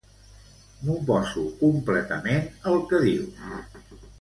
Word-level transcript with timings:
M'oposo 0.87 1.45
completament 1.61 2.51
al 2.73 2.81
que 2.89 3.03
dius. 3.07 3.47